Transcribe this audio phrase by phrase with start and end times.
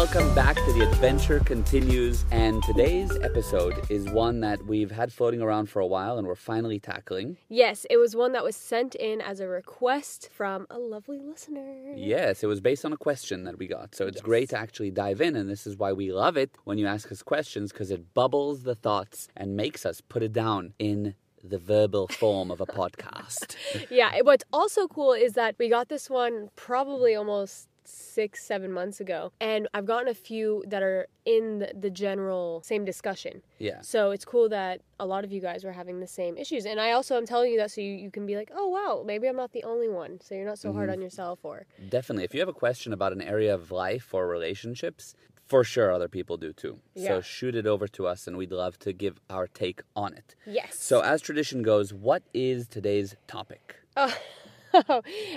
[0.00, 2.24] Welcome back to The Adventure Continues.
[2.30, 6.36] And today's episode is one that we've had floating around for a while and we're
[6.36, 7.36] finally tackling.
[7.50, 11.92] Yes, it was one that was sent in as a request from a lovely listener.
[11.94, 13.94] Yes, it was based on a question that we got.
[13.94, 14.24] So it's Yes.
[14.24, 15.36] great to actually dive in.
[15.36, 18.62] And this is why we love it when you ask us questions because it bubbles
[18.62, 23.54] the thoughts and makes us put it down in the verbal form of a podcast.
[23.90, 29.00] Yeah, what's also cool is that we got this one probably almost six, seven months
[29.00, 29.32] ago.
[29.40, 33.42] And I've gotten a few that are in the, the general same discussion.
[33.58, 33.80] Yeah.
[33.82, 36.66] So it's cool that a lot of you guys were having the same issues.
[36.66, 39.02] And I also am telling you that so you, you can be like, oh, wow,
[39.06, 40.20] maybe I'm not the only one.
[40.20, 40.98] So you're not so hard Mm-hmm.
[40.98, 41.66] on yourself or.
[41.88, 42.24] Definitely.
[42.24, 45.14] If you have a question about an area of life or relationships,
[45.46, 46.78] for sure other people do too.
[46.94, 47.08] yeah.
[47.08, 50.36] So shoot it over to us and we'd love to give our take on it.
[50.46, 50.76] Yes.
[50.78, 53.74] So, as tradition goes, what is today's topic?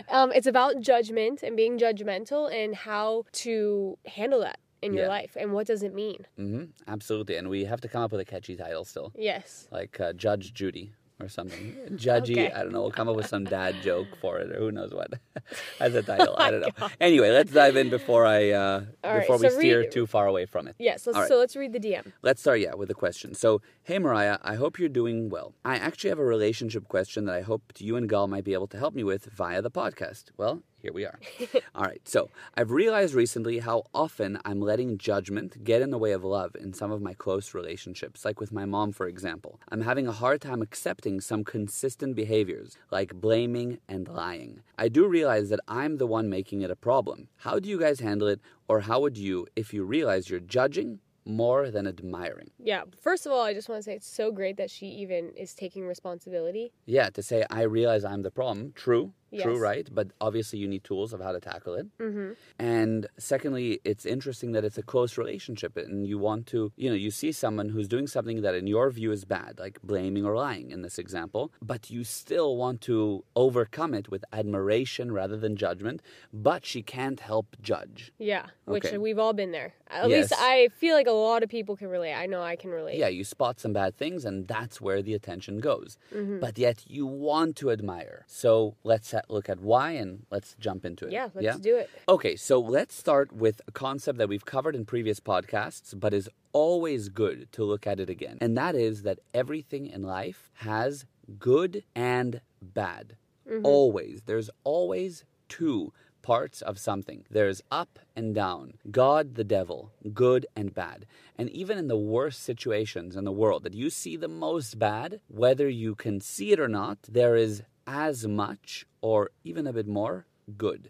[0.09, 5.09] um, it's about judgment and being judgmental and how to handle that in your Yeah.
[5.09, 6.25] life and what does it mean.
[6.35, 7.35] hmm Absolutely.
[7.37, 9.67] And we have to come up with a catchy title still, Yes.
[9.71, 11.75] like uh, Judge Judy or something.
[11.91, 12.51] Judgy, Okay.
[12.51, 12.81] I don't know.
[12.81, 15.13] We'll come up with some dad joke for it or who knows what
[15.79, 16.35] as a title.
[16.37, 16.69] I don't know.
[16.77, 16.91] God.
[16.99, 20.05] Anyway, let's dive in before I uh, All right, before we so steer read- too
[20.07, 20.75] far away from it.
[20.79, 21.05] Yes.
[21.07, 21.27] Let's, right.
[21.27, 22.11] So let's read the DM.
[22.23, 23.33] Let's start, yeah, with a question.
[23.35, 25.53] So, hey, Mariah, I hope you're doing well.
[25.63, 28.67] I actually have a relationship question that I hope you and Gal might be able
[28.67, 30.25] to help me with via the podcast.
[30.37, 31.17] Well, here we are.
[31.75, 36.11] All right, so I've realized recently how often I'm letting judgment get in the way
[36.11, 39.61] of love in some of my close relationships, like with my mom, for example.
[39.69, 44.61] I'm having a hard time accepting some consistent behaviors, like blaming and lying.
[44.77, 47.29] I do realize that I'm the one making it a problem.
[47.37, 50.99] How do you guys handle it, or how would you if you realize you're judging
[51.25, 52.51] more than admiring.
[52.59, 52.83] Yeah.
[53.01, 55.53] First of all, I just want to say it's so great that she even is
[55.53, 56.73] taking responsibility.
[56.85, 58.73] Yeah, to say I realize I'm the problem.
[58.75, 59.13] True.
[59.41, 59.87] True, right?
[59.91, 61.87] But obviously you need tools of how to tackle it.
[61.97, 62.31] Mm-hmm.
[62.59, 66.95] And secondly, it's interesting that it's a close relationship and you want to, you know,
[66.95, 70.35] you see someone who's doing something that in your view is bad, like blaming or
[70.35, 75.55] lying in this example, but you still want to overcome it with admiration rather than
[75.55, 76.01] judgment,
[76.31, 78.11] but she can't help judge.
[78.19, 78.47] Yeah.
[78.65, 78.97] Which Okay.
[78.97, 79.73] we've all been there.
[79.87, 80.29] At Yes.
[80.31, 82.13] least I feel like a lot of people can relate.
[82.13, 82.97] I know I can relate.
[82.97, 85.97] Yeah, you spot some bad things and that's where the attention goes.
[86.13, 86.39] Mm-hmm.
[86.39, 88.25] But yet you want to admire.
[88.27, 91.11] So let's look at why and let's jump into it.
[91.11, 91.29] Yeah.
[91.33, 91.89] Let's do it.
[92.07, 96.29] Okay, so let's start with a concept that we've covered in previous podcasts, but is
[96.51, 98.37] always good to look at it again.
[98.41, 101.05] And that is that everything in life has
[101.39, 103.15] good and bad.
[103.49, 103.65] Mm-hmm.
[103.65, 104.21] Always.
[104.25, 107.25] There's always two parts of something.
[107.29, 108.75] There's up and down.
[108.89, 111.05] God, the devil, good and bad.
[111.37, 115.19] And even in the worst situations in the world that you see the most bad,
[115.27, 119.87] whether you can see it or not, there is as much or even a bit
[119.87, 120.25] more
[120.57, 120.89] good.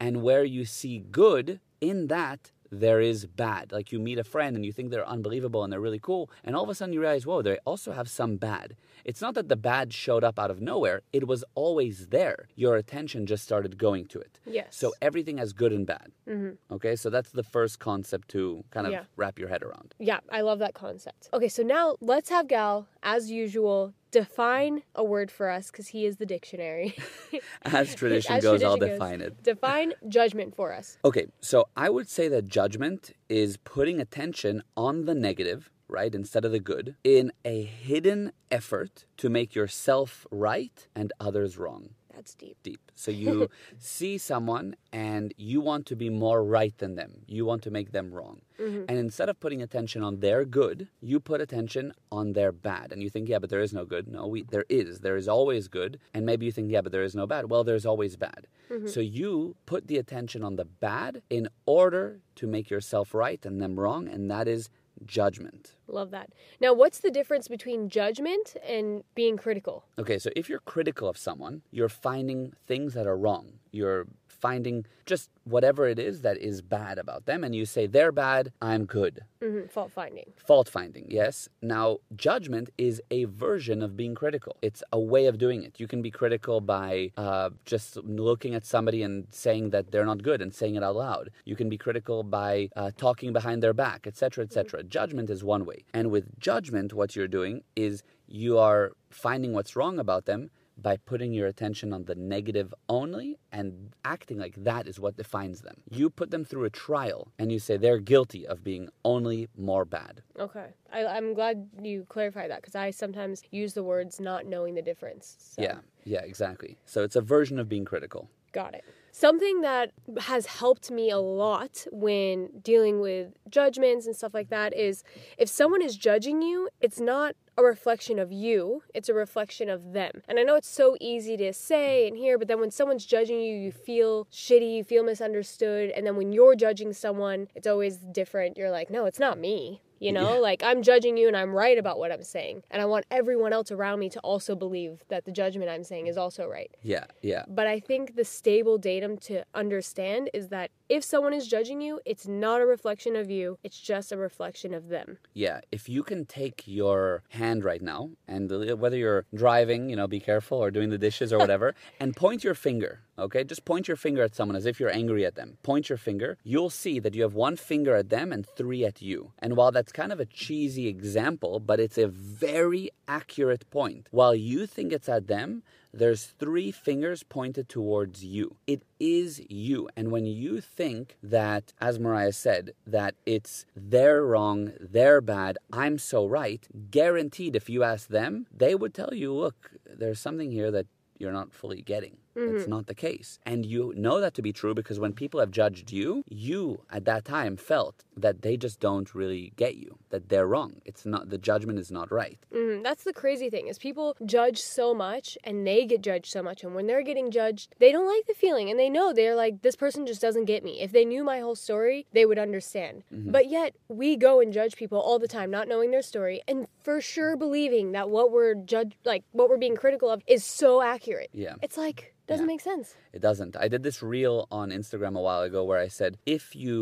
[0.00, 3.70] And where you see good, in that there is bad.
[3.70, 6.56] Like you meet a friend and you think they're unbelievable and they're really cool, and
[6.56, 8.74] all of a sudden you realize, whoa, they also have some bad.
[9.04, 12.48] It's not that the bad showed up out of nowhere, it was always there.
[12.56, 14.40] Your attention just started going to it.
[14.46, 14.68] Yes.
[14.70, 16.08] So everything has good and bad.
[16.28, 16.74] Mm-hmm.
[16.76, 19.04] Okay, so that's the first concept to kind of Yeah.
[19.16, 19.94] wrap your head around.
[20.00, 21.28] Yeah, I love that concept.
[21.32, 26.06] Okay, so now let's have Gal, as usual, define a word for us because he
[26.06, 26.94] is the dictionary.
[27.62, 29.42] As tradition As goes, I'll tradition define it.
[29.42, 30.98] Define judgment for us.
[31.04, 36.44] Okay, so I would say that judgment is putting attention on the negative, right, instead
[36.44, 41.90] of the good, in a hidden effort to make yourself right and others wrong.
[42.22, 42.56] That's deep.
[42.62, 42.92] Deep.
[42.94, 47.22] So you see someone and you want to be more right than them.
[47.26, 48.42] You want to make them wrong.
[48.60, 48.84] Mm-hmm.
[48.88, 52.92] And instead of putting attention on their good, you put attention on their bad.
[52.92, 54.06] And you think, yeah, but there is no good.
[54.06, 55.00] No, we, there is.
[55.00, 55.98] There is always good.
[56.14, 57.50] And maybe you think, yeah, but there is no bad.
[57.50, 58.46] Well, there's always bad.
[58.70, 58.86] Mm-hmm.
[58.86, 63.60] So you put the attention on the bad in order to make yourself right and
[63.60, 64.06] them wrong.
[64.06, 64.70] And that is
[65.04, 65.74] judgment.
[65.88, 66.30] Love that.
[66.60, 69.84] Now, what's the difference between judgment and being critical?
[69.98, 73.54] Okay, so if you're critical of someone, you're finding things that are wrong.
[73.70, 74.06] You're
[74.42, 78.52] finding just whatever it is that is bad about them, and you say, they're bad,
[78.60, 79.20] I'm good.
[79.42, 80.28] hmm Fault finding.
[80.48, 81.48] Fault finding, yes.
[81.74, 84.56] Now, judgment is a version of being critical.
[84.60, 85.78] It's a way of doing it.
[85.82, 87.96] You can be critical by uh, just
[88.30, 91.30] looking at somebody and saying that they're not good and saying it out loud.
[91.44, 94.82] You can be critical by uh, talking behind their back, etc., etc.
[94.82, 95.84] Judgment is one way.
[95.94, 100.50] And with judgment, what you're doing is you are finding what's wrong about them
[100.82, 105.60] by putting your attention on the negative only and acting like that is what defines
[105.60, 105.76] them.
[105.90, 109.84] You put them through a trial and you say they're guilty of being only more
[109.84, 110.22] bad.
[110.38, 110.66] Okay.
[110.92, 114.82] I, I'm glad you clarified that because I sometimes use the words not knowing the
[114.82, 115.36] difference.
[115.38, 115.62] So.
[115.62, 116.76] Yeah, yeah, exactly.
[116.84, 118.28] So it's a version of being critical.
[118.52, 118.84] Got it.
[119.12, 124.74] Something that has helped me a lot when dealing with judgments and stuff like that
[124.74, 125.04] is
[125.38, 129.92] if someone is judging you, it's not a reflection of you, it's a reflection of
[129.92, 130.22] them.
[130.28, 133.40] And I know it's so easy to say and hear, but then when someone's judging
[133.40, 135.90] you, you feel shitty, you feel misunderstood.
[135.90, 138.56] And then when you're judging someone, it's always different.
[138.56, 139.82] You're like, no, it's not me.
[140.02, 140.40] You know, Yeah.
[140.48, 142.64] like I'm judging you and I'm right about what I'm saying.
[142.72, 146.08] And I want everyone else around me to also believe that the judgment I'm saying
[146.08, 146.70] is also right.
[146.82, 147.44] Yeah, yeah.
[147.48, 152.00] But I think the stable datum to understand is that if someone is judging you,
[152.04, 155.18] it's not a reflection of you, it's just a reflection of them.
[155.34, 159.96] Yeah, if you can take your hand right now, and uh, whether you're driving, you
[159.96, 163.44] know, be careful, or doing the dishes or whatever, and point your finger, okay?
[163.44, 165.58] Just point your finger at someone as if you're angry at them.
[165.62, 166.38] Point your finger.
[166.44, 169.32] You'll see that you have one finger at them and three at you.
[169.38, 174.08] And while that's kind of a cheesy example, but it's a very accurate point.
[174.10, 175.62] While you think it's at them,
[175.94, 178.56] there's three fingers pointed towards you.
[178.66, 179.90] It is you.
[179.94, 185.98] And when you think that, as Mariah said, that it's they're wrong, they're bad, I'm
[185.98, 190.70] so right, guaranteed if you ask them, they would tell you, look, there's something here
[190.70, 190.86] that
[191.18, 192.16] you're not fully getting.
[192.34, 193.38] It's not the case.
[193.44, 197.04] And you know that to be true because when people have judged you, you at
[197.04, 200.80] that time felt that they just don't really get you, that they're wrong.
[200.84, 202.38] It's not, the judgment is not right.
[202.52, 202.82] Mhm.
[202.82, 206.64] That's the crazy thing is people judge so much and they get judged so much
[206.64, 209.62] and when they're getting judged, they don't like the feeling and they know they're like
[209.62, 210.80] this person just doesn't get me.
[210.80, 213.02] If they knew my whole story, they would understand.
[213.10, 216.66] But yet we go and judge people all the time not knowing their story and
[216.82, 220.82] for sure believing that what we're judge like what we're being critical of is so
[220.82, 221.30] accurate.
[221.32, 221.54] Yeah.
[221.62, 222.54] It's like doesn't Yeah.
[222.54, 222.86] make sense.
[223.12, 223.56] It doesn't.
[223.64, 226.74] I did this reel on Instagram a while ago where I said if you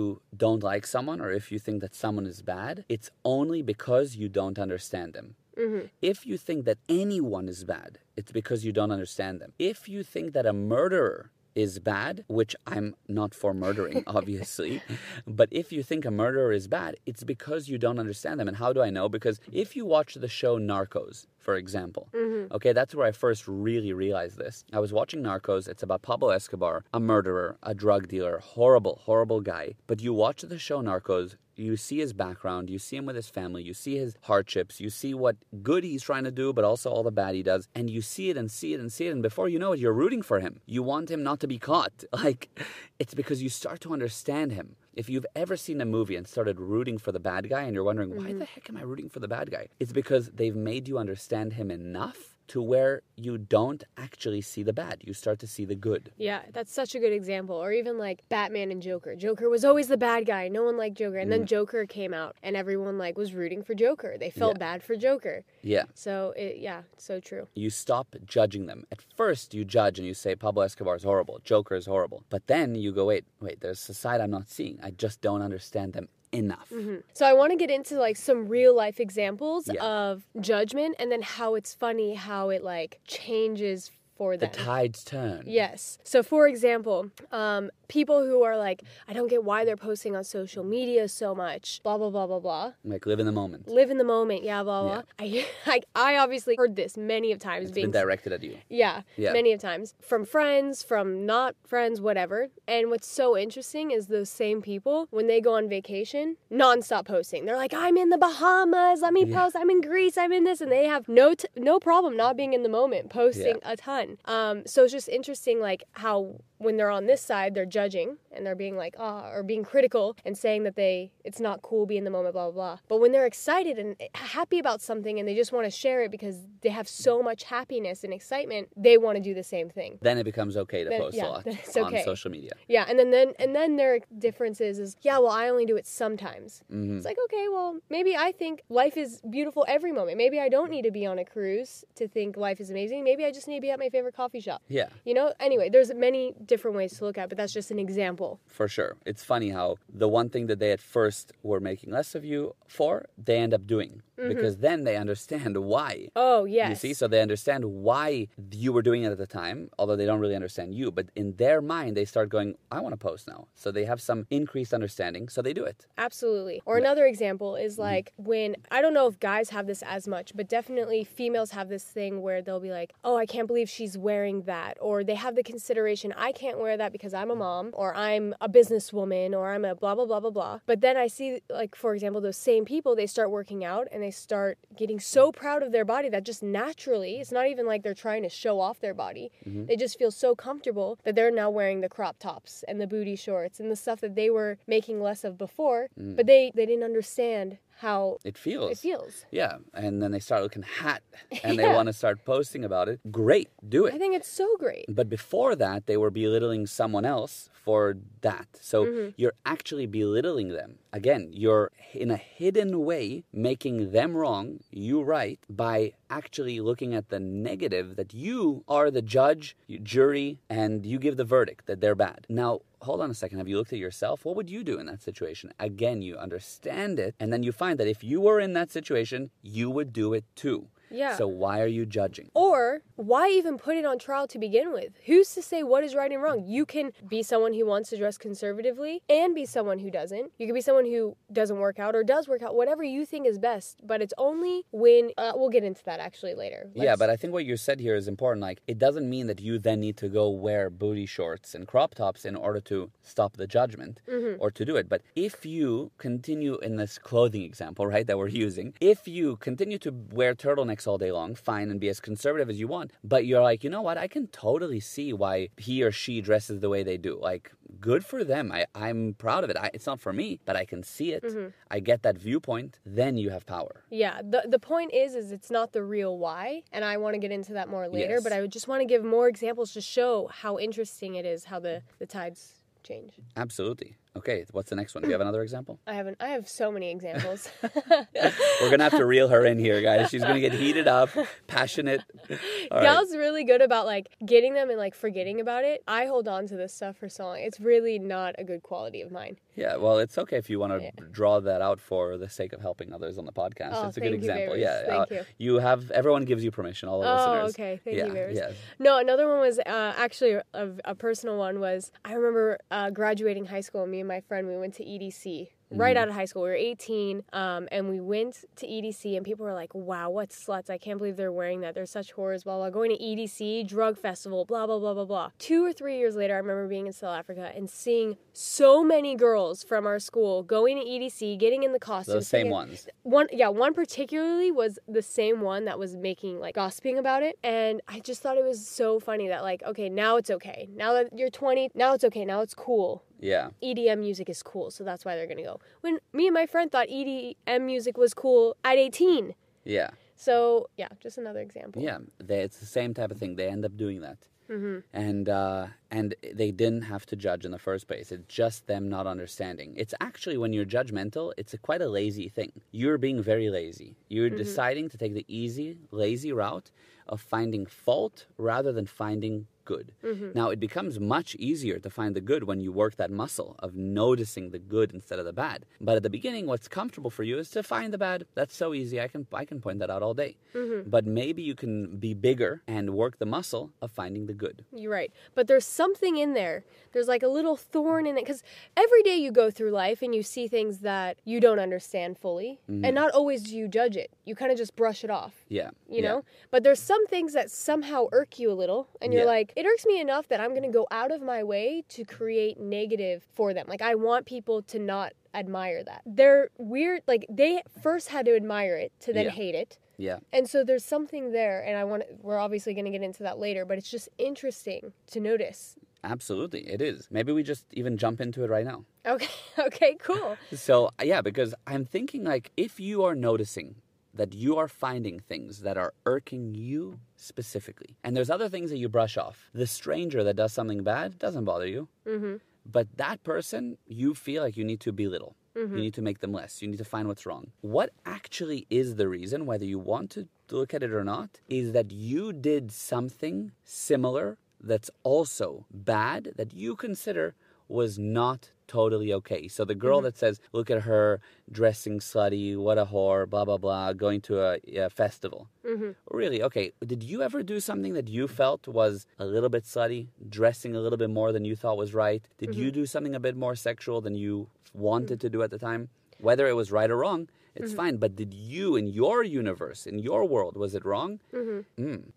[0.45, 4.29] don't like someone or if you think that someone is bad, it's only because you
[4.41, 5.29] don't understand them.
[5.57, 5.87] Mm-hmm.
[6.01, 9.53] If you think that anyone is bad, it's because you don't understand them.
[9.59, 14.81] If you think that a murderer is bad, which I'm not for murdering, obviously,
[15.27, 18.47] but if you think a murderer is bad, it's because you don't understand them.
[18.49, 19.09] And how do I know?
[19.09, 22.55] Because if you watch the show Narcos, for example, mm-hmm.
[22.55, 24.65] okay, that's where I first really realized this.
[24.73, 29.41] I was watching Narcos, it's about Pablo Escobar, a murderer, a drug dealer, horrible, horrible
[29.41, 29.75] guy.
[29.87, 33.29] But you watch the show Narcos, you see his background, you see him with his
[33.29, 36.91] family, you see his hardships, you see what good he's trying to do, but also
[36.91, 39.13] all the bad he does, and you see it and see it and see it,
[39.13, 40.61] and before you know it, you're rooting for him.
[40.67, 42.05] You want him not to be caught.
[42.21, 42.51] Like,
[42.99, 44.77] it's because you start to understand him.
[44.93, 47.85] If you've ever seen a movie and started rooting for the bad guy and you're
[47.85, 48.43] wondering, why the mm-hmm.
[48.43, 49.69] heck am I rooting for the bad guy?
[49.79, 54.73] It's because they've made you understand him enough to where you don't actually see the
[54.73, 55.03] bad.
[55.05, 56.11] You start to see the good.
[56.17, 57.55] Yeah, that's such a good example.
[57.55, 59.15] Or even like Batman and Joker.
[59.15, 60.49] Joker was always the bad guy.
[60.49, 61.19] No one liked Joker.
[61.19, 61.47] And then mm.
[61.47, 64.17] Joker came out and everyone like was rooting for Joker.
[64.19, 64.67] They felt Yeah.
[64.67, 65.45] bad for Joker.
[65.63, 65.85] Yeah.
[65.95, 67.47] So it yeah, so true.
[67.55, 68.85] you stop judging them.
[68.91, 72.25] At first, you judge and you say Pablo Escobar is horrible, Joker is horrible.
[72.31, 74.81] But then you go, wait, wait, there's a side I'm not seeing.
[74.83, 76.69] I just don't understand them enough.
[76.73, 76.97] Mm-hmm.
[77.13, 79.83] So I want to get into like some real life examples Yeah.
[79.85, 85.45] of judgment and then how it's funny how it like changes for The tides turn.
[85.47, 85.97] Yes.
[86.05, 90.25] So, for example, um, people who are like, I don't get why they're posting on
[90.25, 92.73] social media so much, blah, blah, blah, blah, blah.
[92.85, 93.67] Like live in the moment.
[93.69, 95.03] Live in the moment, yeah, blah, blah.
[95.19, 98.59] I, I, I obviously heard this many of times It's being been directed at you.
[98.69, 99.33] yeah, Yeah.
[99.33, 102.49] many of times from friends, from not friends, whatever.
[102.69, 107.47] And what's so interesting is those same people, when they go on vacation, nonstop posting.
[107.47, 109.45] They're like, I'm in the Bahamas, let me Yeah.
[109.45, 110.61] post, I'm in Greece, I'm in this.
[110.61, 114.10] And they have no, t- no problem not being in the moment, posting a ton.
[114.25, 118.45] Um, so it's just interesting, like, how when they're on this side, they're judging and
[118.45, 121.97] they're being like, ah, or being critical and saying that they, it's not cool, be
[121.97, 122.79] in the moment, blah, blah, blah.
[122.87, 126.11] But when they're excited and happy about something and they just want to share it
[126.11, 129.99] because they have so much happiness and excitement, they want to do the same thing.
[130.03, 132.05] Then it becomes okay to Then- post yeah, a lot then on okay.
[132.05, 132.53] social media.
[132.69, 135.77] Yeah, and then, then and then their difference is, is yeah, well, I only do
[135.79, 136.63] it sometimes.
[136.71, 136.97] Mhm.
[136.99, 140.19] It's like, okay, well, maybe I think life is beautiful every moment.
[140.19, 143.03] Maybe I don't need to be on a cruise to think life is amazing.
[143.03, 144.63] Maybe I just need to be at my favorite coffee shop.
[144.69, 147.71] Yeah, You know, anyway, there's many different ways to look at, it, but that's just
[147.71, 148.41] an example.
[148.47, 148.97] for sure.
[149.05, 152.55] It's funny how the one thing that they at first were making less of you
[152.67, 154.29] for, they end up doing Mm-hmm.
[154.29, 156.09] because then they understand why.
[156.15, 159.71] Oh yes, You see, so they understand why you were doing it at the time,
[159.79, 160.91] although they don't really understand you.
[160.91, 163.49] But in their mind, they start going, I want to post now.
[163.55, 165.87] So they have some increased understanding, so they do it.
[165.97, 166.61] Absolutely.
[166.67, 167.83] Or another example is mm-hmm.
[167.83, 171.69] like when I don't know if guys have this as much, but definitely females have
[171.69, 175.15] this thing where they'll be like, "Oh, I can't believe she's wearing that," or they
[175.15, 177.41] have the consideration, "I can't wear that because I'm a mm-hmm.
[177.41, 180.97] mom, or I'm a businesswoman, or I'm a blah blah blah blah blah." But then
[180.97, 184.15] I see like for example those same people, they start working out and they they
[184.15, 187.95] start getting so proud of their body that just naturally, it's not even like they're
[187.95, 189.31] trying to show off their body.
[189.47, 189.67] Mm-hmm.
[189.67, 193.15] They just feel so comfortable that they're now wearing the crop tops and the booty
[193.15, 196.17] shorts and the stuff that they were making less of before, Mm.
[196.17, 198.71] but they they didn't understand how It feels.
[198.73, 199.25] it feels.
[199.31, 201.03] Yeah, and then they start looking hot
[201.45, 203.01] and they want to start posting about it.
[203.11, 203.95] Great, do it.
[203.95, 204.85] I think it's so great.
[204.89, 207.35] But before that, they were belittling someone else
[207.65, 208.49] for that.
[208.61, 209.09] So Mm-hmm.
[209.21, 210.71] you're actually belittling them.
[210.93, 217.09] Again, you're in a hidden way making them wrong, you right, by actually looking at
[217.09, 221.95] the negative that you are the judge, jury, and you give the verdict that they're
[222.09, 222.27] bad.
[222.29, 223.39] Now, hold on a second.
[223.39, 224.25] Have you looked at yourself?
[224.25, 225.53] What would you do in that situation?
[225.59, 229.31] Again, you understand it, and then you find that if you were in that situation,
[229.43, 230.69] you would do it too.
[230.91, 231.17] Yeah.
[231.17, 232.31] So why are you judging?
[232.35, 234.93] Or why even put it on trial to begin with?
[235.07, 236.45] Who's to say what is right and wrong?
[236.47, 240.33] You can be someone who wants to dress conservatively and be someone who doesn't.
[240.39, 243.27] You can be someone who doesn't work out or does work out, whatever you think
[243.27, 243.81] is best.
[243.87, 246.71] But it's only when uh, we'll get into that actually later.
[246.75, 248.41] Yeah, Let's- but I think what you said here is important.
[248.43, 251.95] Like, it doesn't mean that you then need to go wear booty shorts and crop
[251.95, 254.41] tops in order to stop the judgment Mm-hmm.
[254.43, 254.89] or to do it.
[254.89, 259.79] But if you continue in this clothing example, right, that we're using, if you continue
[259.79, 260.35] to wear
[260.81, 263.65] turtlenecks all day long, fine, and be as conservative as you want, but you're like,
[263.65, 266.97] you know what, I can totally see why he or she dresses the way they
[266.97, 267.19] do.
[267.21, 268.53] Like, good for them.
[268.53, 269.57] I, I'm proud of it.
[269.57, 271.23] I, it's not for me, but I can see it.
[271.23, 271.49] Mm-hmm.
[271.71, 272.79] I get that viewpoint.
[272.85, 273.85] Then you have power.
[273.91, 277.19] Yeah, the the point is is it's not the real why, and I want to
[277.21, 278.23] get into that more later, Yes.
[278.23, 281.45] but I would just want to give more examples to show how interesting it is
[281.45, 283.13] how the the tides change.
[283.37, 283.97] Absolutely.
[284.17, 285.03] Okay, what's the next one?
[285.03, 285.79] Do you have another example?
[285.87, 287.49] I haven't I have so many examples.
[287.63, 290.11] We're gonna have to reel her in here, guys.
[290.11, 291.11] She's gonna get heated up,
[291.47, 292.03] passionate.
[292.31, 292.37] All
[292.73, 292.83] right.
[292.83, 295.83] Gal's really good about like getting them and like forgetting about it.
[295.87, 297.39] I hold on to this stuff for so long.
[297.39, 299.37] It's really not a good quality of mine.
[299.55, 300.91] Yeah, well, it's okay if you want to Yeah.
[301.11, 303.73] draw that out for the sake of helping others on the podcast.
[303.75, 304.57] Oh, it's a good you, example.
[304.57, 305.59] Yeah, Thank uh, you.
[305.59, 306.89] have everyone gives you permission.
[306.89, 307.27] All the listeners.
[307.27, 307.55] Oh, listeners.
[307.55, 307.81] okay.
[307.85, 308.53] Thank yeah, you, yeah.
[308.79, 313.47] No, another one was uh, actually a, a personal one was I remember uh, graduating
[313.47, 313.87] high school.
[314.01, 316.03] Me and my friend we went to EDC right Mm-hmm.
[316.03, 316.43] out of high school.
[316.43, 320.31] We were 18, um, and we went to EDC, and people were like, "Wow, what
[320.31, 320.69] sluts!
[320.69, 321.75] I can't believe they're wearing that.
[321.77, 322.71] They're such whores." Blah blah.
[322.71, 324.45] Going to EDC drug festival.
[324.47, 325.31] Blah blah blah blah blah.
[325.39, 329.15] Two or three years later, I remember being in South Africa and seeing so many
[329.15, 332.15] girls from our school going to EDC, getting in the costumes.
[332.15, 332.89] Those same ones.
[333.03, 337.39] one yeah one particularly was the same one that was making like gossiping about it
[337.45, 340.93] and i just thought it was so funny that like okay now it's okay now
[340.95, 344.83] that you're 20 now it's okay now it's cool Yeah, edm music is cool so
[344.83, 348.57] that's why they're gonna go when me and my friend thought edm music was cool
[348.65, 349.35] at 18
[349.65, 351.99] yeah, so yeah just another example yeah.
[352.19, 353.37] They, it's the same type of thing.
[353.37, 354.19] They end up doing that.
[354.51, 354.79] mm-hmm.
[354.93, 358.11] and uh, and they didn't have to judge in the first place.
[358.13, 359.75] It's just them not understanding.
[359.77, 362.53] It's actually when you're judgmental, it's a quite a lazy thing.
[362.73, 363.97] You're being very lazy.
[364.09, 366.71] You're deciding to take the easy, lazy route
[367.09, 369.87] of finding fault rather than finding good.
[370.05, 370.31] Mm-hmm.
[370.41, 373.71] Now it becomes much easier to find the good when you work that muscle of
[373.75, 375.59] noticing the good instead of the bad.
[375.81, 378.19] But at the beginning, what's comfortable for you is to find the bad.
[378.39, 378.97] That's so easy.
[379.07, 380.33] I can I can point that out all day.
[380.55, 380.91] Mm-hmm.
[380.95, 381.75] But maybe you can
[382.07, 384.57] be bigger and work the muscle of finding the good.
[384.81, 385.13] You're right.
[385.37, 386.57] But there's something in there.
[386.93, 388.25] There's like a little thorn in it.
[388.25, 388.43] Because
[388.85, 392.51] every day you go through life and you see things that you don't understand fully.
[392.69, 392.95] And mm-hmm.
[392.95, 394.11] not always do you judge it.
[394.29, 395.71] You kind of just brush it off, Yeah.
[395.89, 396.09] you yeah.
[396.09, 396.19] know?
[396.53, 398.83] But there's some things that somehow irk you a little.
[399.01, 399.37] And you're Yeah.
[399.39, 402.05] like, it irks me enough that I'm going to go out of my way to
[402.05, 403.67] create negative for them.
[403.69, 406.01] Like, I want people to not admire that.
[406.07, 407.03] They're weird.
[407.07, 409.31] Like, they first had to admire it to then Yeah.
[409.33, 409.79] hate it.
[409.99, 410.21] Yeah.
[410.33, 413.39] And so there's something there, and I want we're obviously going to get into that
[413.39, 415.77] later, but it's just interesting to notice.
[416.03, 416.61] Absolutely.
[416.67, 417.07] It is.
[417.11, 418.87] Maybe we just even jump into it right now.
[419.05, 420.39] Okay, okay, cool.
[420.55, 423.75] So, yeah, because I'm thinking like if you are noticing
[424.15, 428.79] that you are finding things that are irking you specifically, and there's other things that
[428.79, 429.49] you brush off.
[429.55, 431.89] The stranger that does something bad doesn't bother you.
[432.05, 432.37] hmm
[432.77, 435.35] But that person, you feel like you need to belittle.
[435.77, 436.61] You need to make them less.
[436.63, 437.45] You need to find what's wrong.
[437.77, 441.73] What actually is the reason, whether you want to look at it or not, is
[441.73, 444.39] that you did something similar
[444.71, 447.35] that's also bad that you consider
[447.67, 448.41] was not
[448.71, 449.49] totally okay.
[449.49, 450.05] So the girl mm-hmm.
[450.05, 454.35] that says, look at her dressing slutty, what a whore, blah, blah, blah, going to
[454.41, 455.49] a, a festival.
[455.67, 456.41] hmm Really?
[456.49, 456.73] Okay.
[456.93, 460.07] Did you ever do something that you felt was a little bit slutty,
[460.39, 462.23] dressing a little bit more than you thought was right?
[462.39, 462.81] Did you mm-hmm.
[462.81, 465.23] do something a bit more sexual than you wanted mm.
[465.23, 465.89] to do at the time?
[466.19, 467.29] Whether it was right or wrong
[467.63, 467.97] It's fine.
[467.97, 471.21] But did you, in your universe, in your world, was it wrong?
[471.35, 471.65] Mm.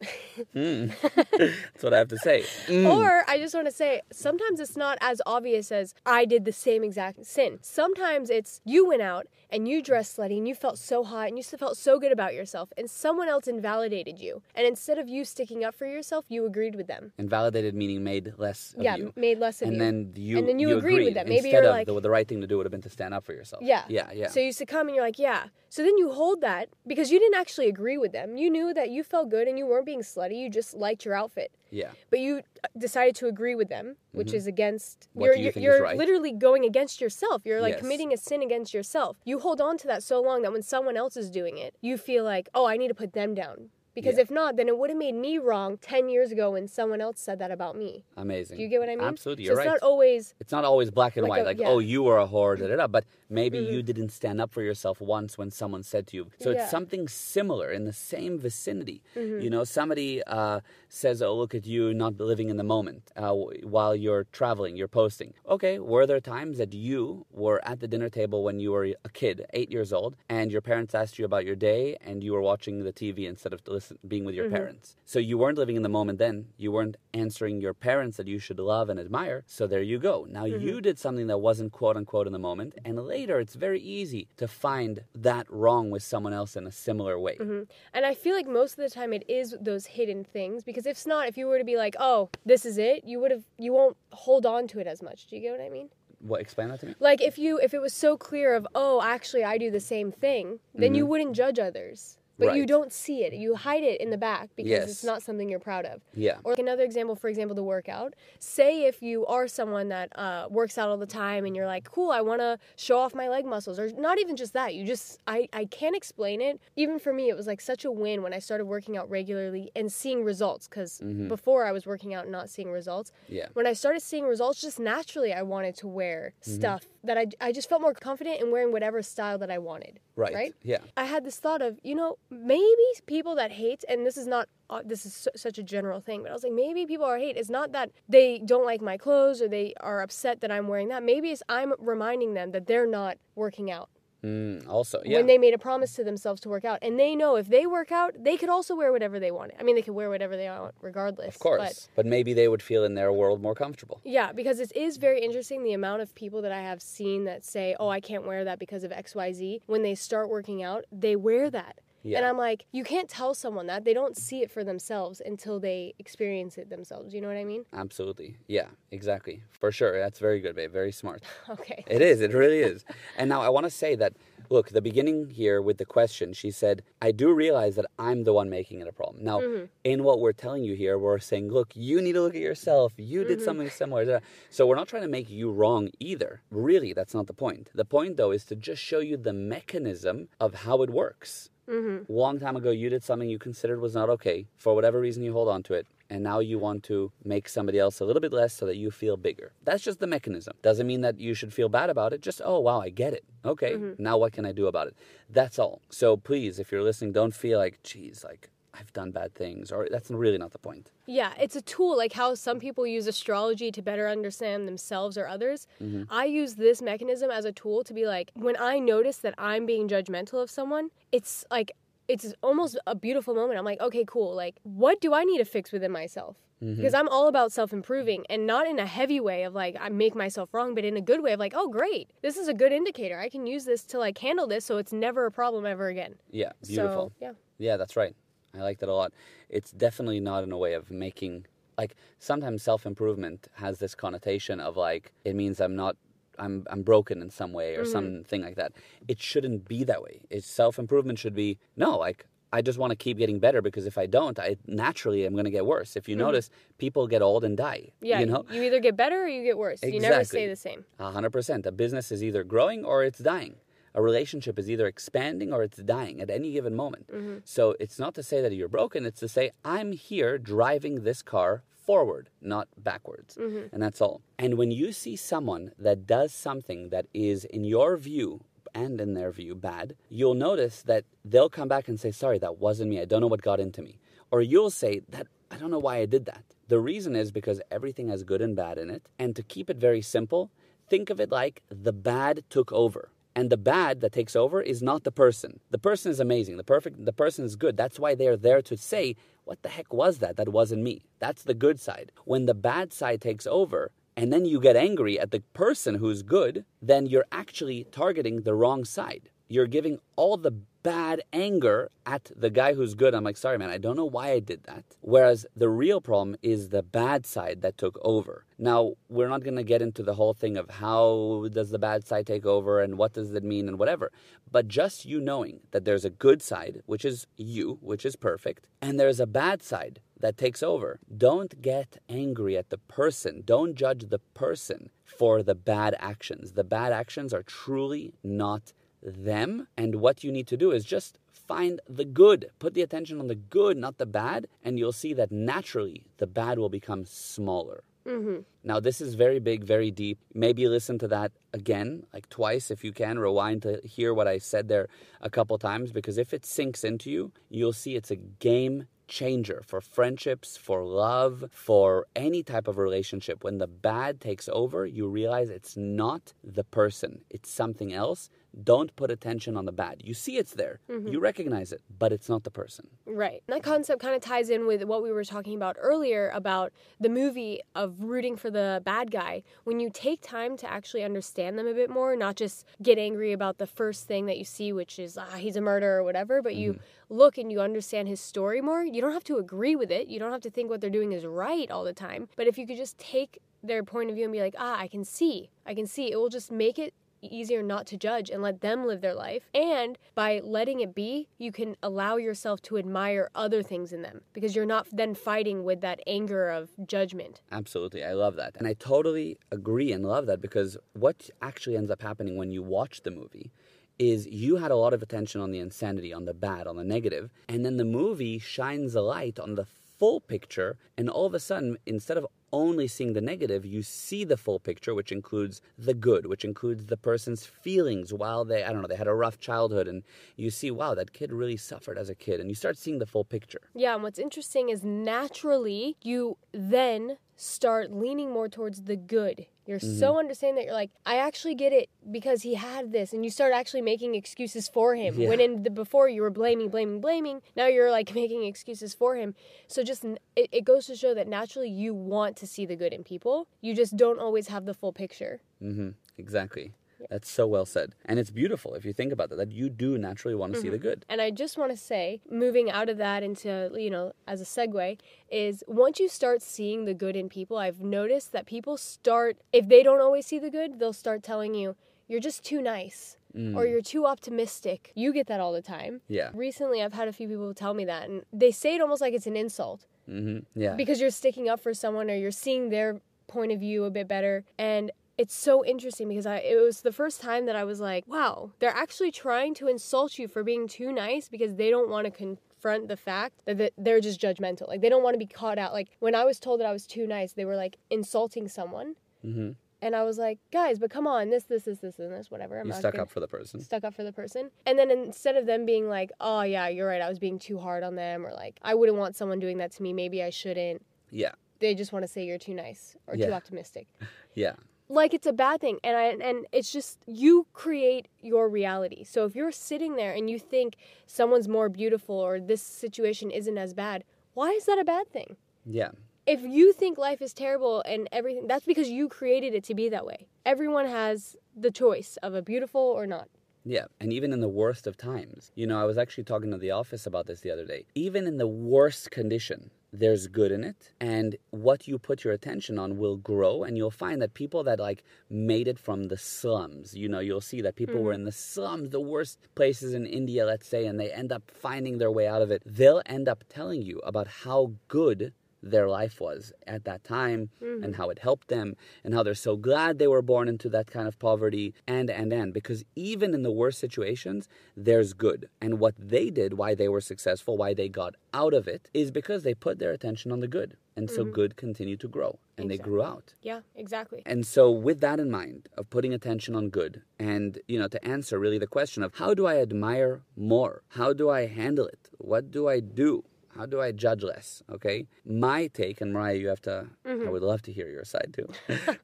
[0.56, 0.92] Mm.
[1.38, 2.44] That's what I have to say.
[2.68, 2.86] Mm.
[2.96, 6.52] Or I just want to say, sometimes it's not as obvious as I did the
[6.52, 7.60] same exact sin.
[7.62, 11.38] Sometimes it's you went out and you dressed slutty and you felt so hot and
[11.38, 14.42] you felt so good about yourself, and someone else invalidated you.
[14.56, 17.12] And instead of you sticking up for yourself, you agreed with them.
[17.18, 19.14] Invalidated meaning made less of yeah, you.
[19.16, 19.84] made less of and you.
[19.84, 21.28] then you And then you agreed with them.
[21.28, 22.90] Maybe instead you're of like- the, the right thing to do would have been to
[22.90, 23.62] stand up for yourself.
[23.64, 23.84] Yeah.
[23.88, 24.28] Yeah, yeah.
[24.30, 25.33] So you succumb and you're like, yeah.
[25.70, 28.38] So then you hold that because you didn't actually agree with them.
[28.38, 30.38] You knew that you felt good and you weren't being slutty.
[30.40, 31.50] You just liked your outfit.
[31.72, 31.92] yeah.
[32.12, 32.32] But you
[32.64, 35.20] uh, decided to agree with them, which is against Mm-hmm.
[35.20, 35.98] What you're do you you're, think is you're right?
[35.98, 37.42] literally going against yourself.
[37.46, 37.82] You're like Yes.
[37.82, 39.18] committing a sin against yourself.
[39.26, 41.98] You hold on to that so long that when someone else is doing it, you
[41.98, 43.58] feel like, "Oh, I need to put them down."
[43.96, 44.22] Because Yeah.
[44.24, 47.20] if not, then it would have made me wrong 10 years ago when someone else
[47.20, 48.04] said that about me.
[48.18, 48.58] Amazing.
[48.58, 49.06] Do you get what I mean?
[49.06, 49.68] Absolutely, you're it's right.
[49.68, 51.68] not always it's not always black and Like white, a- like, yeah.
[51.68, 51.76] Mm-hmm.
[51.76, 52.88] oh, you were a whore, da, da, da.
[52.88, 56.24] But maybe you didn't stand up for yourself once when someone said to you.
[56.40, 56.56] So Yeah.
[56.56, 56.62] Mm-hmm.
[56.64, 59.02] it's something similar in the same vicinity.
[59.16, 63.34] You know, somebody uh, says, oh, look at you not living in the moment uh,
[63.76, 65.34] while you're traveling, you're posting.
[65.48, 69.10] Okay, were there times that you were at the dinner table when you were a
[69.10, 72.42] kid, eight years old, and your parents asked you about your day and you were
[72.42, 73.64] watching the TV instead of
[74.08, 74.56] being with your Mm-hmm.
[74.56, 74.96] parents?
[75.06, 76.48] So you weren't living in the moment then.
[76.58, 79.44] You weren't answering your parents that you should love and admire.
[79.48, 80.26] So there you go.
[80.30, 80.68] Now Mm-hmm.
[80.68, 82.74] you did something that wasn't quote unquote in the moment.
[82.86, 87.18] And later it's very easy to find that wrong with someone else in a similar
[87.20, 87.36] way.
[87.38, 87.64] Mm-hmm.
[87.94, 90.92] And I feel like most of the time it is those hidden things because if
[90.92, 93.44] it's not, if you were to be like, "Oh, this is it," you would have
[93.58, 95.28] you won't hold on to it as much.
[95.28, 95.90] Do you get what I mean?
[96.20, 96.96] What, explain that to me.
[97.00, 100.12] Like if you if it was so clear of, "Oh, actually I do the same
[100.12, 102.18] thing," then you wouldn't judge others.
[102.40, 102.68] But you Mm-hmm.
[102.68, 103.34] Don't see it.
[103.34, 104.90] You hide it in the back because Yes.
[104.90, 106.02] it's not something you're proud of.
[106.16, 106.38] Yeah.
[106.44, 108.14] Or like another example, for example, the workout.
[108.40, 111.84] Say if you are someone that uh, works out all the time and you're like,
[111.92, 114.74] cool, I want to show off my leg muscles, or not even just that.
[114.74, 116.60] You just, I, I can't explain it.
[116.76, 119.72] Even for me, it was like such a win when I started working out regularly
[119.76, 120.68] and seeing results.
[120.68, 123.12] Because before I was working out and not seeing results.
[123.26, 123.36] Mm-hmm.
[123.36, 123.48] Yeah.
[123.54, 126.56] When I started seeing results, just naturally, I wanted to wear Mm-hmm.
[126.56, 130.00] stuff that I, I just felt more confident in wearing whatever style that I wanted.
[130.16, 130.34] Right.
[130.34, 130.54] Right.
[130.64, 130.80] Yeah.
[130.96, 134.48] I had this thought of, you know, maybe people that hate, and this is not,
[134.70, 137.18] uh, this is su- such a general thing, but I was like, maybe people are
[137.18, 137.36] hate.
[137.36, 140.88] It's not that they don't like my clothes or they are upset that I'm wearing
[140.90, 141.04] that.
[141.04, 143.90] Maybe it's I'm reminding them that they're not working out
[144.24, 145.18] Mm, also, yeah.
[145.18, 147.66] when they made a promise to themselves to work out, and they know if they
[147.66, 149.52] work out, they could also wear whatever they want.
[149.60, 151.36] I mean, they could wear whatever they want regardless.
[151.36, 151.90] of course.
[151.96, 154.00] but But, maybe they would feel in their world more comfortable.
[154.04, 157.44] yeah, because it is very interesting the amount of people that I have seen that
[157.44, 161.16] say, "Oh, I can't wear that because of XYZ." When they start working out, they
[161.16, 161.80] wear that.
[162.04, 163.86] And I'm like, you can't tell someone that.
[163.86, 167.14] They don't see it for themselves until they experience it themselves.
[167.14, 167.66] You know what I mean?
[167.74, 168.38] Absolutely.
[168.48, 169.44] Yeah, exactly.
[169.52, 169.98] For sure.
[170.00, 170.72] That's very good, babe.
[170.72, 171.24] Very smart.
[171.50, 171.84] Okay.
[171.88, 172.22] It is.
[172.22, 172.84] It really is.
[173.16, 174.14] And now I want to say that,
[174.50, 178.34] look, the beginning here with the question, she said, I do realize that I'm the
[178.34, 179.24] one making it a problem.
[179.24, 179.66] Now, mm-hmm.
[179.84, 182.94] in what we're telling you here, we're saying, look, you need to look at yourself.
[182.98, 183.46] You did mm-hmm.
[183.46, 184.22] something similar.
[184.50, 186.42] So we're not trying to make you wrong either.
[186.50, 187.70] Really, that's not the point.
[187.76, 191.50] The point, though, is to just show you the mechanism of how it works.
[191.70, 192.12] Mm-hmm.
[192.12, 194.48] Long time ago, you did something you considered was not okay.
[194.58, 195.88] For whatever reason, you hold on to it.
[196.10, 198.92] And now you want to make somebody else a little bit less so that you
[198.92, 199.54] feel bigger.
[199.64, 200.54] That's just the mechanism.
[200.62, 202.22] Doesn't mean that you should feel bad about it.
[202.22, 203.24] Just, oh, wow, I get it.
[203.46, 204.96] Okay, now what can I do about it?
[205.30, 205.82] That's all.
[205.90, 209.72] So please, if you're listening, don't feel like, geez, like I've done bad things.
[209.72, 210.92] Or that's really not the point.
[211.06, 215.28] Yeah, it's a tool like how some people use astrology to better understand themselves or
[215.28, 215.68] others.
[215.82, 216.04] Mm-hmm.
[216.10, 219.66] I use this mechanism as a tool to be like, when I notice that I'm
[219.66, 221.72] being judgmental of someone, it's like,
[222.08, 223.58] it's almost a beautiful moment.
[223.58, 224.36] I'm like, okay, cool.
[224.36, 226.36] Like, what do I need to fix within myself?
[226.62, 226.76] Mm-hmm.
[226.76, 229.90] Because I'm all about self improving and not in a heavy way of like, I
[229.90, 232.10] make myself wrong, but in a good way of like, oh, great.
[232.22, 233.20] This is a good indicator.
[233.20, 236.16] I can use this to like handle this so it's never a problem ever again.
[236.32, 237.12] Yeah, beautiful.
[237.20, 237.32] So, yeah.
[237.60, 238.16] Yeah, that's right.
[238.56, 239.14] I like that a lot.
[239.50, 241.46] It's definitely not in a way of making
[241.78, 245.96] like sometimes self improvement has this connotation of like it means I'm not
[246.40, 247.92] I'm I'm broken in some way or mm-hmm.
[247.92, 248.74] something like that.
[249.08, 250.22] It shouldn't be that way.
[250.30, 253.88] It's self improvement should be no, like I just want to keep getting better because
[253.88, 255.96] if I don't, I naturally am going to get worse.
[255.96, 256.26] If you mm-hmm.
[256.26, 257.90] notice, people get old and die.
[258.00, 258.20] Yeah.
[258.20, 259.82] you know, you either get better or you get worse.
[259.82, 260.86] You never stay the same.
[261.00, 261.66] A hundred percent.
[261.66, 263.56] A business is either growing or it's dying.
[263.96, 267.08] A relationship is either expanding or it's dying at any given moment.
[267.08, 267.38] Mm-hmm.
[267.46, 271.22] So it's not to say that you're broken, it's to say, I'm here driving this
[271.22, 273.36] car forward, not backwards.
[273.36, 273.74] Mm-hmm.
[273.74, 274.22] And that's all.
[274.40, 278.42] And when you see someone that does something that is, in your view,
[278.76, 282.58] and in their view, bad, you'll notice that they'll come back and say, Sorry, that
[282.58, 283.00] wasn't me.
[283.00, 284.00] I don't know what got into me.
[284.32, 286.44] Or you'll say, That I don't know why I did that.
[286.68, 289.08] The reason is because everything has good and bad in it.
[289.20, 290.50] And to keep it very simple,
[290.90, 293.10] think of it like the bad took over.
[293.36, 295.60] And the bad that takes over is not the person.
[295.72, 296.58] The person is amazing.
[296.58, 297.76] The perfect the person is good.
[297.76, 300.38] That's why they're there to say, what the heck was that?
[300.38, 301.06] That wasn't me.
[301.20, 302.12] That's the good side.
[302.26, 306.22] When the bad side takes over, and then you get angry at the person who's
[306.22, 309.30] good, then you're actually targeting the wrong side.
[309.48, 310.52] You're giving all the
[310.84, 313.16] bad anger at the guy who's good.
[313.16, 314.84] I'm like, sorry, man, I don't know why I did that.
[315.02, 318.46] Whereas the real problem is the bad side that took over.
[318.60, 322.06] Now, we're not going to get into the whole thing of how does the bad
[322.06, 324.12] side take over and what does it mean and whatever.
[324.52, 328.68] But just you knowing that there's a good side, which is you, which is perfect,
[328.82, 331.00] and there's a bad side that takes over.
[331.16, 333.42] Don't get angry at the person.
[333.46, 336.54] Don't judge the person for the bad actions.
[336.54, 339.68] The bad actions are truly not them.
[339.78, 342.50] And what you need to do is just find the good.
[342.60, 344.48] Put the attention on the good, not the bad.
[344.64, 347.84] And you'll see that naturally the bad will become smaller.
[348.06, 348.42] Mm-hmm.
[348.66, 350.20] Now, this is very big, very deep.
[350.34, 353.18] Maybe listen to that again, like twice if you can.
[353.18, 354.90] Rewind to hear what I said there
[355.22, 359.62] a couple times, because if it sinks into you, you'll see it's a game changer
[359.66, 363.44] for friendships, for love, for any type of relationship.
[363.44, 368.30] When the bad takes over, you realize it's not the person, it's something else
[368.62, 370.02] don't put attention on the bad.
[370.04, 371.08] You see it's there, mm-hmm.
[371.08, 372.88] you recognize it, but it's not the person.
[373.06, 373.42] Right.
[373.48, 377.10] That concept kind of ties in with what we were talking about earlier about the
[377.10, 379.44] movie of rooting for the bad guy.
[379.64, 383.32] When you take time to actually understand them a bit more, not just get angry
[383.32, 386.42] about the first thing that you see, which is, ah, he's a murderer or whatever,
[386.42, 386.62] but mm-hmm.
[386.62, 390.08] you look and you understand his story more, you don't have to agree with it.
[390.08, 392.30] You don't have to think what they're doing is right all the time.
[392.36, 394.88] But if you could just take their point of view and be like, ah, I
[394.88, 396.94] can see, I can see, it will just make it
[397.26, 399.44] easier not to judge and let them live their life.
[399.54, 404.22] And by letting it be, you can allow yourself to admire other things in them
[404.34, 407.42] because you're not then fighting with that anger of judgment.
[407.52, 408.04] Absolutely.
[408.04, 408.56] I love that.
[408.58, 412.62] And I totally agree and love that because what actually ends up happening when you
[412.62, 413.52] watch the movie
[414.00, 416.84] is you had a lot of attention on the insanity, on the bad, on the
[416.84, 419.66] negative, and then the movie shines a light on the
[420.00, 424.24] full picture, and all of a sudden, instead of only seeing the negative, you see
[424.24, 428.72] the full picture, which includes the good, which includes the person's feelings while they, I
[428.72, 429.88] don't know, they had a rough childhood.
[429.88, 430.04] And
[430.38, 432.40] you see, wow, that kid really suffered as a kid.
[432.40, 433.62] And you start seeing the full picture.
[433.76, 433.96] Yeah.
[433.96, 439.48] And what's interesting is naturally, you then start leaning more towards the good.
[439.66, 440.00] You're mm-hmm.
[440.00, 443.32] so understanding that you're like, I actually get it because he had this, and you
[443.32, 445.16] start actually making excuses for him.
[445.18, 445.30] Yeah.
[445.30, 449.16] When in the before you were blaming, blaming, blaming, now you're like making excuses for
[449.16, 449.36] him.
[449.68, 450.04] So just
[450.36, 453.48] it, it goes to show that naturally you want to see the good in people.
[453.62, 455.42] You just don't always have the full picture.
[455.62, 455.90] Mm-hmm.
[456.18, 456.74] Exactly.
[457.10, 457.96] That's so well said.
[458.06, 460.66] And it's beautiful if you think about that, that you do naturally want to mm-hmm.
[460.66, 460.84] see the mm-hmm.
[460.84, 461.06] good.
[461.10, 464.46] And I just want to say, moving out of that into, you know, as a
[464.46, 469.38] segue, is once you start seeing the good in people, I've noticed that people start,
[469.52, 471.76] if they don't always see the good, they'll start telling you,
[472.08, 473.18] you're just too nice.
[473.36, 473.56] Mm.
[473.58, 474.92] Or you're too optimistic.
[474.94, 476.02] You get that all the time.
[476.08, 476.30] Yeah.
[476.36, 479.16] Recently, I've had a few people tell me that, and they say it almost like
[479.16, 479.88] it's an insult.
[480.10, 480.60] Mm-hmm.
[480.60, 480.76] Yeah.
[480.76, 484.08] Because you're sticking up for someone or you're seeing their point of view a bit
[484.08, 484.46] better.
[484.58, 488.06] And it's so interesting because I it was the first time that I was like,
[488.08, 492.06] wow, they're actually trying to insult you for being too nice because they don't want
[492.06, 494.68] to confront the fact that they're just judgmental.
[494.68, 495.74] Like they don't want to be caught out.
[495.74, 498.96] Like when I was told that I was too nice, they were like insulting someone.
[499.24, 499.52] Mm-hmm.
[499.84, 502.58] And I was like, guys, but come on, this, this, this, this, and this, whatever.
[502.58, 503.60] I'm you stuck up for the person.
[503.60, 504.50] Stuck up for the person.
[504.66, 507.60] And then instead of them being like, oh, yeah, you're right, I was being too
[507.60, 510.30] hard on them, or like, I wouldn't want someone doing that to me, maybe I
[510.30, 510.86] shouldn't.
[511.12, 511.34] Yeah.
[511.60, 513.28] They just want to say you're too nice or yeah.
[513.28, 513.88] too optimistic.
[514.36, 514.54] Yeah
[514.90, 519.26] like it's a bad thing and I, and it's just you create your reality so
[519.26, 523.74] if you're sitting there and you think someone's more beautiful or this situation isn't as
[523.74, 525.92] bad why is that a bad thing yeah
[526.26, 529.90] if you think life is terrible and everything that's because you created it to be
[529.90, 533.28] that way everyone has the choice of a beautiful or not
[533.66, 535.54] yeah, and even in the worst of times.
[535.56, 537.86] You know, I was actually talking to the office about this the other day.
[537.96, 542.80] Even in the worst condition, there's good in it and what you put your attention
[542.80, 546.96] on will grow and you'll find that people that like made it from the slums
[546.96, 548.06] you know you'll see that people mm-hmm.
[548.06, 551.44] were in the slums the worst places in india let's say and they end up
[551.54, 555.32] finding their way out of it they'll end up telling you about how good
[555.64, 557.84] their life was at that time mm-hmm.
[557.84, 560.88] and how it helped them and how they're so glad they were born into that
[560.88, 562.54] kind of poverty and and and.
[562.54, 565.50] Because even in the worst situations there's good.
[565.62, 569.10] And what they did why they were successful why they got out of it is
[569.10, 570.76] because they put their attention on the good.
[570.96, 571.32] And so mm-hmm.
[571.32, 572.78] good continued to grow and exactly.
[572.78, 573.34] they grew out.
[573.42, 574.22] Yeah exactly.
[574.26, 578.06] And so with that in mind of putting attention on good and you know to
[578.06, 580.84] answer really the question of how do i admire more?
[580.90, 582.10] How do i handle it?
[582.18, 583.24] What do i do
[583.56, 584.64] how do I judge less?
[584.72, 585.08] Okay.
[585.26, 587.30] My take, and Mariah, you have to, I mm-hmm.
[587.30, 588.48] would love to hear your side too.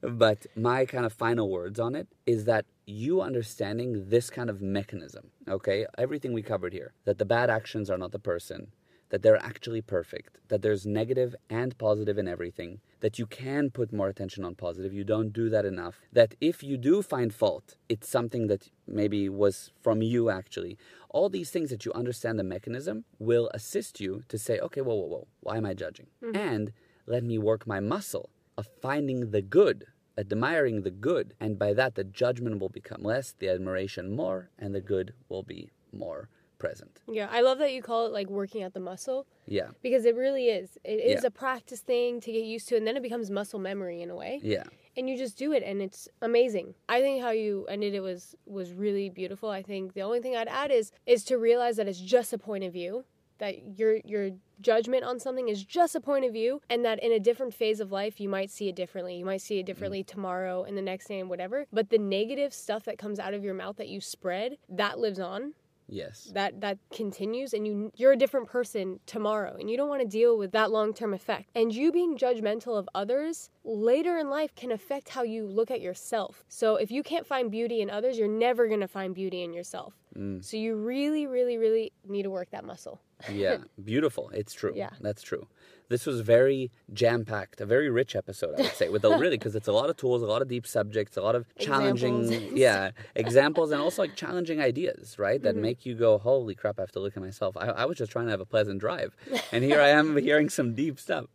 [0.02, 4.60] but my kind of final words on it is that you understanding this kind of
[4.60, 5.86] mechanism, okay?
[5.96, 8.72] Everything we covered here, that the bad actions are not the person,
[9.10, 13.92] that they're actually perfect, that there's negative and positive in everything, that you can put
[13.92, 17.76] more attention on positive, you don't do that enough, that if you do find fault,
[17.88, 20.78] it's something that maybe was from you actually.
[21.08, 24.94] All these things that you understand the mechanism will assist you to say, okay, whoa,
[24.94, 26.06] whoa, whoa, why am I judging?
[26.22, 26.36] Mm-hmm.
[26.36, 26.72] And
[27.06, 29.86] let me work my muscle of finding the good
[30.18, 34.74] admiring the good, and by that the judgment will become less, the admiration more, and
[34.74, 36.28] the good will be more
[36.60, 37.00] present.
[37.08, 39.26] Yeah, I love that you call it like working out the muscle.
[39.46, 40.78] Yeah, because it really is.
[40.84, 41.28] It is Yeah.
[41.28, 44.14] a practice thing to get used to, and then it becomes muscle memory in a
[44.14, 44.38] way.
[44.42, 44.64] yeah,
[44.96, 46.74] and you just do it and it's amazing.
[46.88, 49.50] I think how you ended it was was really beautiful.
[49.50, 52.38] I think the only thing i'd add is is to realize that it's just a
[52.38, 53.04] point of view
[53.40, 57.12] that your your judgment on something is just a point of view and that in
[57.12, 59.16] a different phase of life you might see it differently.
[59.16, 59.66] You might see it mm.
[59.66, 61.66] differently tomorrow and the next day and whatever.
[61.72, 65.18] But the negative stuff that comes out of your mouth that you spread that lives
[65.18, 65.54] on
[65.90, 70.02] yes, that that continues and you you're a different person tomorrow and you don't want
[70.02, 71.50] to deal with that long-term effect.
[71.54, 75.80] And you being judgmental of others later in life can affect how you look at
[75.80, 79.42] yourself so if you can't find beauty in others you're never going to find beauty
[79.42, 80.42] in yourself mm.
[80.42, 83.58] so you really really really need to work that muscle yeah.
[83.84, 84.30] Beautiful.
[84.30, 84.72] It's true.
[84.74, 84.90] Yeah.
[85.00, 85.46] That's true.
[85.88, 89.36] This was very jam packed, a very rich episode, I would say, with a really,
[89.36, 92.20] because it's a lot of tools, a lot of deep subjects, a lot of challenging,
[92.20, 92.52] Examples.
[92.54, 95.42] yeah, examples, and also like challenging ideas, right?
[95.42, 95.62] That mm-hmm.
[95.62, 97.56] make you go, holy crap, I have to look at myself.
[97.56, 99.16] I, I was just trying to have a pleasant drive.
[99.50, 101.26] And here I am hearing some deep stuff.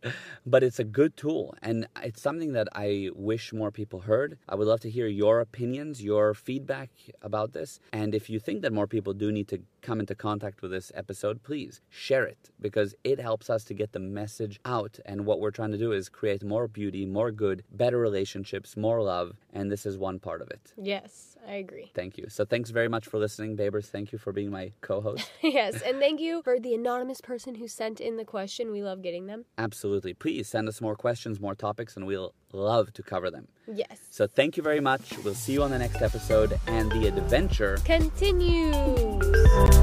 [0.46, 1.54] But it's a good tool.
[1.60, 4.36] And it's something that I wish more people heard.
[4.48, 6.90] I would love to hear your opinions, your feedback
[7.22, 7.78] about this.
[7.92, 9.58] And if you think that more people do need to
[9.88, 13.90] come into contact with this episode, please share it because it helps us to get
[13.92, 14.94] the message out.
[15.10, 19.00] And what we're trying to do is create more beauty, more good, better relationships, more
[19.02, 19.28] love.
[19.52, 20.64] And this is one part of it.
[20.94, 21.12] yes
[21.48, 22.26] i agree Thank you.
[22.36, 23.86] So thanks very much for listening, Babers.
[23.96, 25.30] Thank you for being my co host.
[25.58, 29.00] yes and thank you for the anonymous person who sent in the question we love
[29.06, 30.12] getting them Absolutely.
[30.24, 33.46] Please send us more questions, more topics, and we'll love to cover them.
[33.82, 35.04] yes So thank you very much.
[35.24, 39.75] We'll see you on the next episode, and the adventure continues